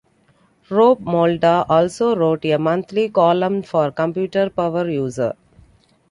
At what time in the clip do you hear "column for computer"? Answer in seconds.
3.07-4.49